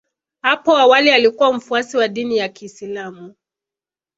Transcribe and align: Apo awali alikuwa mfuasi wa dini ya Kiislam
Apo 0.41 0.77
awali 0.77 1.11
alikuwa 1.11 1.53
mfuasi 1.53 1.97
wa 1.97 2.07
dini 2.07 2.37
ya 2.37 2.49
Kiislam 2.49 3.33